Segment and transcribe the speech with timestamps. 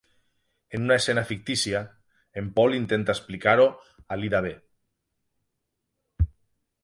[0.77, 1.81] En una escena fictícia,
[2.41, 3.67] en Paul intenta explicar-ho
[4.15, 4.53] a l'Ida B.